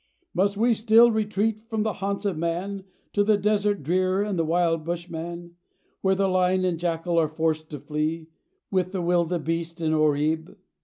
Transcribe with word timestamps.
"Must 0.33 0.57
we 0.57 0.73
still 0.73 1.11
retreat 1.11 1.59
from 1.69 1.83
the 1.83 1.93
haunts 2.01 2.25
of 2.25 2.35
man 2.35 2.85
To 3.13 3.23
the 3.23 3.37
desert 3.37 3.83
drear 3.83 4.23
and 4.23 4.39
the 4.39 4.43
wild 4.43 4.83
Bushman, 4.83 5.57
Where 6.01 6.15
the 6.15 6.27
lion 6.27 6.65
and 6.65 6.79
jackal 6.79 7.19
are 7.19 7.29
forced 7.29 7.69
to 7.69 7.79
flee, 7.79 8.27
With 8.71 8.93
the 8.93 9.01
wildebeeste 9.03 9.79
and 9.79 9.93
oribe? 9.93 10.57